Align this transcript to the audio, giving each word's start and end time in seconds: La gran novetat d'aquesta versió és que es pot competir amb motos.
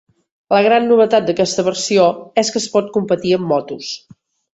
La 0.55 0.59
gran 0.67 0.85
novetat 0.91 1.27
d'aquesta 1.27 1.65
versió 1.67 2.05
és 2.43 2.49
que 2.55 2.59
es 2.61 2.65
pot 2.77 2.89
competir 2.97 3.35
amb 3.39 3.47
motos. 3.53 3.93